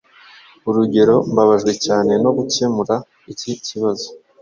Urugero 0.67 1.15
“Mbabajwe 1.31 1.71
cyane 1.85 2.11
no 2.23 2.31
gukemura 2.37 2.95
iki 3.31 3.51
kibazo 3.65 4.07